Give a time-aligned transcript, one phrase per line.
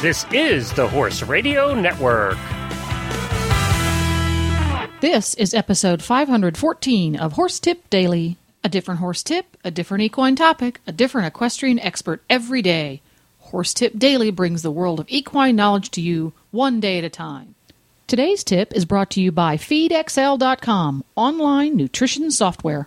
[0.00, 2.38] This is the Horse Radio Network.
[5.00, 8.36] This is episode 514 of Horse Tip Daily.
[8.62, 13.00] A different horse tip, a different equine topic, a different equestrian expert every day.
[13.40, 17.10] Horse Tip Daily brings the world of equine knowledge to you one day at a
[17.10, 17.56] time.
[18.06, 22.86] Today's tip is brought to you by FeedXL.com, online nutrition software.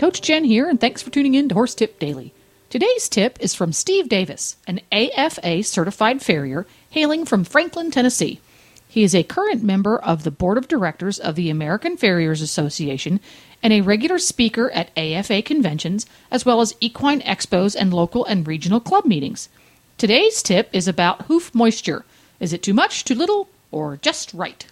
[0.00, 2.32] Coach Jen here, and thanks for tuning in to Horse Tip Daily.
[2.70, 8.40] Today's tip is from Steve Davis, an AFA certified farrier hailing from Franklin, Tennessee.
[8.88, 13.20] He is a current member of the board of directors of the American Farriers Association
[13.62, 18.48] and a regular speaker at AFA conventions, as well as equine expos and local and
[18.48, 19.50] regional club meetings.
[19.98, 22.06] Today's tip is about hoof moisture.
[22.40, 24.64] Is it too much, too little, or just right?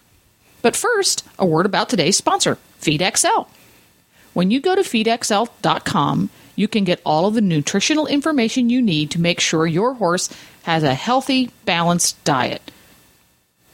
[0.62, 3.46] But first, a word about today's sponsor, FeedXL.
[4.38, 9.10] When you go to feedxl.com, you can get all of the nutritional information you need
[9.10, 10.30] to make sure your horse
[10.62, 12.70] has a healthy, balanced diet.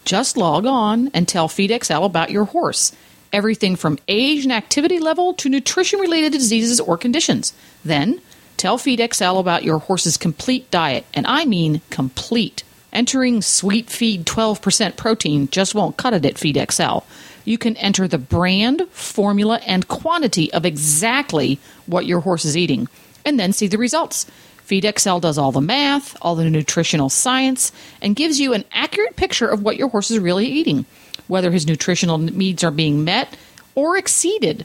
[0.06, 2.92] Just log on and tell FeedXL about your horse.
[3.30, 7.52] Everything from age and activity level to nutrition related diseases or conditions.
[7.84, 8.22] Then,
[8.56, 12.62] tell FeedXL about your horse's complete diet, and I mean complete.
[12.90, 17.04] Entering Sweet Feed 12% protein just won't cut it at FeedXL.
[17.44, 22.88] You can enter the brand, formula, and quantity of exactly what your horse is eating,
[23.24, 24.26] and then see the results.
[24.66, 29.48] FeedXL does all the math, all the nutritional science, and gives you an accurate picture
[29.48, 30.86] of what your horse is really eating,
[31.28, 33.36] whether his nutritional needs are being met
[33.74, 34.64] or exceeded.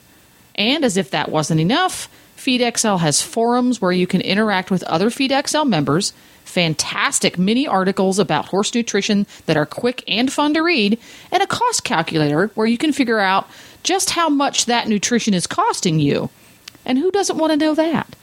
[0.55, 2.09] And as if that wasn't enough,
[2.49, 6.13] FeedXL has forums where you can interact with other FeedXL members,
[6.45, 10.97] fantastic mini articles about horse nutrition that are quick and fun to read,
[11.31, 13.47] and a cost calculator where you can figure out
[13.83, 16.31] just how much that nutrition is costing you.
[16.85, 18.15] And who doesn't want to know that?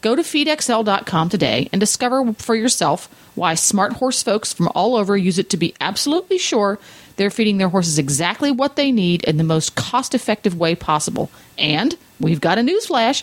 [0.00, 5.18] Go to feedxl.com today and discover for yourself why smart horse folks from all over
[5.18, 6.78] use it to be absolutely sure
[7.16, 11.30] they're feeding their horses exactly what they need in the most cost effective way possible.
[11.58, 13.22] And we've got a newsflash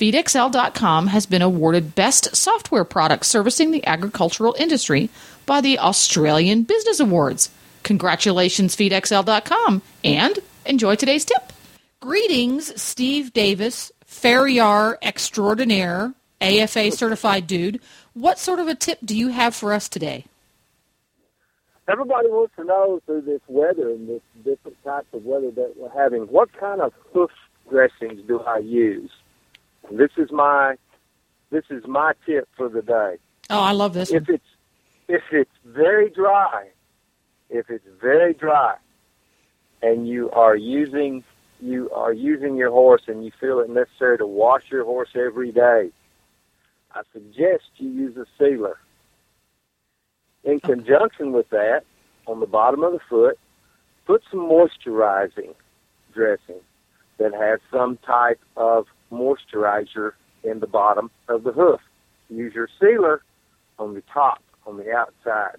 [0.00, 5.10] FeedXL.com has been awarded Best Software Product Servicing the Agricultural Industry
[5.44, 7.50] by the Australian Business Awards.
[7.82, 11.52] Congratulations, FeedXL.com, and enjoy today's tip.
[12.00, 17.78] Greetings, Steve Davis, Farrier Extraordinaire, AFA certified dude.
[18.14, 20.24] What sort of a tip do you have for us today?
[21.88, 25.90] Everybody wants to know through this weather and this different types of weather that we're
[25.90, 27.30] having, what kind of hoof
[27.68, 29.10] dressings do I use?
[29.90, 30.76] This is my
[31.50, 33.16] this is my tip for the day.
[33.50, 34.10] Oh, I love this.
[34.10, 34.34] If one.
[34.36, 34.44] it's
[35.08, 36.68] if it's very dry,
[37.48, 38.76] if it's very dry,
[39.82, 41.24] and you are using
[41.60, 45.50] you are using your horse and you feel it necessary to wash your horse every
[45.52, 45.90] day,
[46.94, 48.78] I suggest you use a sealer.
[50.44, 50.68] In Okay.
[50.74, 51.82] conjunction with that,
[52.26, 53.38] on the bottom of the foot,
[54.06, 55.54] put some moisturizing
[56.14, 56.60] dressing
[57.18, 60.12] that has some type of moisturizer
[60.44, 61.80] in the bottom of the hoof.
[62.28, 63.22] Use your sealer
[63.78, 65.58] on the top, on the outside.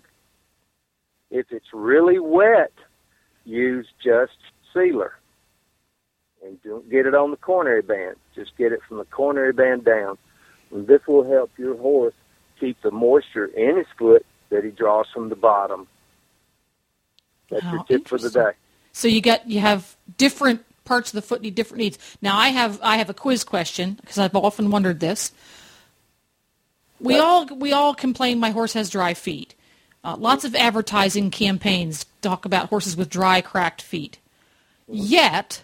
[1.30, 2.74] If it's really wet,
[3.46, 4.38] use just
[4.74, 5.14] sealer.
[6.44, 8.16] And don't get it on the coronary band.
[8.36, 10.18] Just get it from the coronary band down.
[10.72, 12.14] And this will help your horse
[12.60, 15.88] keep the moisture in his foot that he draws from the bottom.
[17.50, 18.52] That's How your oh, tip for the day.
[18.94, 21.98] So you got you have different parts of the foot need different needs.
[22.22, 25.32] Now I have I have a quiz question because I've often wondered this.
[27.00, 29.56] We all we all complain my horse has dry feet.
[30.04, 34.18] Uh, lots of advertising campaigns talk about horses with dry, cracked feet.
[34.88, 35.64] Yet,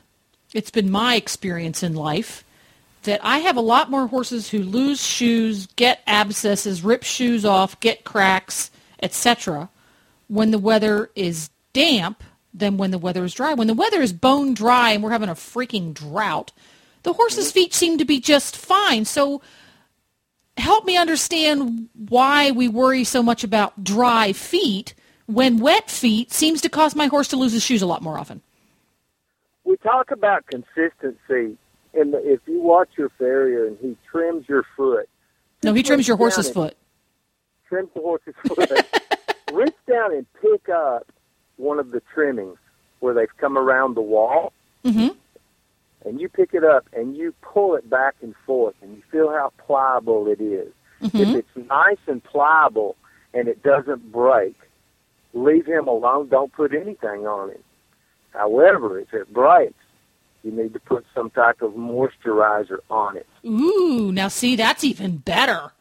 [0.54, 2.44] it's been my experience in life
[3.04, 7.80] that I have a lot more horses who lose shoes, get abscesses, rip shoes off,
[7.80, 8.70] get cracks,
[9.02, 9.70] etc.
[10.28, 12.24] when the weather is damp
[12.58, 13.54] than when the weather is dry.
[13.54, 16.52] When the weather is bone dry and we're having a freaking drought,
[17.04, 19.06] the horse's feet seem to be just fine.
[19.06, 19.42] So
[20.58, 24.94] help me understand why we worry so much about dry feet
[25.28, 28.18] when wet feet seems to cause my horse to lose his shoes a lot more
[28.18, 28.42] often.
[29.64, 31.58] we talk about consistency.
[31.94, 35.10] And if you watch your farrier and he trims your foot,
[35.64, 36.78] No, he trims your horse's foot.
[37.68, 38.70] trims the horse's foot,
[39.52, 41.12] reach down and pick up
[41.58, 42.58] one of the trimmings
[43.00, 45.10] where they've come around the wall, hmm
[46.06, 49.30] and you pick it up and you pull it back and forth, and you feel
[49.30, 50.72] how pliable it is.
[51.02, 52.96] If hmm it's nice and pliable
[53.34, 54.56] and it doesn't break,
[55.34, 56.30] leave him alone.
[56.30, 57.64] Don't put anything on him.
[58.32, 59.74] However, if it breaks,
[60.44, 63.28] you need to put some type of moisturizer on it.
[63.46, 65.72] Ooh, now see, that's even better.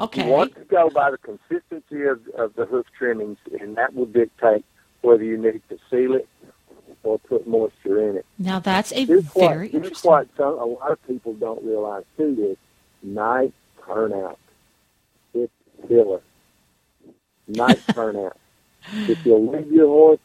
[0.00, 0.26] Okay.
[0.26, 4.06] You want to go by the consistency of, of the hoof trimmings, and that will
[4.06, 4.64] dictate
[5.02, 6.28] whether you need to seal it
[7.02, 8.26] or put moisture in it.
[8.38, 10.10] Now that's a Here's very what, interesting.
[10.10, 12.56] what some, a lot of people don't realize too is
[13.02, 13.52] night
[13.86, 14.38] turnout.
[15.34, 15.52] It's
[15.86, 16.20] killer.
[17.46, 18.38] Night turnout.
[18.92, 20.20] If you'll leave your horse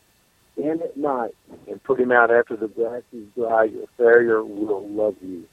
[0.58, 1.36] in at night
[1.68, 5.46] and put him out after the grass is dry, your farrier will love you.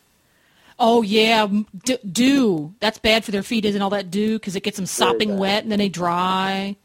[0.79, 1.47] Oh yeah,
[1.85, 2.75] d- dew.
[2.81, 4.39] That's bad for their feet, isn't all that dew?
[4.39, 6.77] Because it gets them sopping wet and then they dry.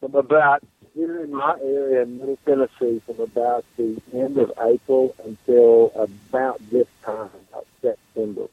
[0.00, 0.62] From about
[0.94, 6.58] here in my area in Middle Tennessee, from about the end of April until about
[6.70, 8.46] this time, about September,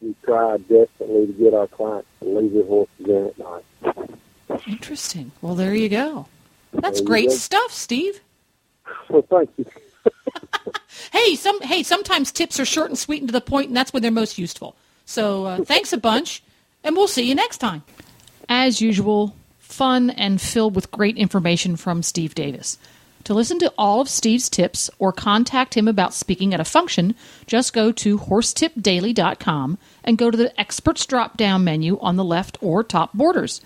[0.00, 3.64] we try desperately to get our clients to leave their horses in at night.
[4.66, 5.32] Interesting.
[5.42, 6.26] Well, there you go.
[6.72, 7.34] That's There great go.
[7.34, 8.20] stuff, Steve.
[11.12, 13.92] Hey, some hey, sometimes tips are short and sweet and to the point, and that's
[13.92, 14.76] when they're most useful.
[15.04, 16.42] So uh, thanks a bunch,
[16.82, 17.82] and we'll see you next time.
[18.48, 22.78] As usual, fun and filled with great information from Steve Davis.
[23.24, 27.16] To listen to all of Steve's tips or contact him about speaking at a function,
[27.48, 32.56] just go to horsetipdaily.com and go to the experts drop down menu on the left
[32.60, 33.60] or top borders.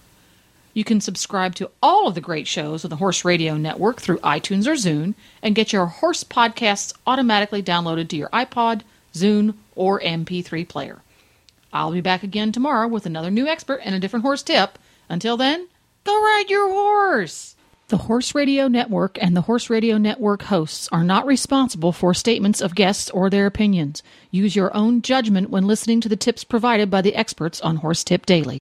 [0.75, 4.19] You can subscribe to all of the great shows on the Horse Radio Network through
[4.19, 8.83] iTunes or Zune and get your horse podcasts automatically downloaded to your iPod,
[9.15, 11.01] Zune, or MP3 player.
[11.77, 14.79] I'll be back again tomorrow with another new expert and a different horse tip.
[15.11, 15.69] Until then,
[16.05, 17.55] go ride your horse!
[17.89, 22.63] The Horse Radio Network and the Horse Radio Network hosts are not responsible for statements
[22.63, 24.03] of guests or their opinions.
[24.31, 28.03] Use your own judgment when listening to the tips provided by the experts on Horse
[28.03, 28.59] Tip Daily.